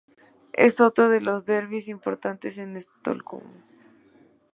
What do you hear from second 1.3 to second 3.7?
derbis importante en Estocolmo.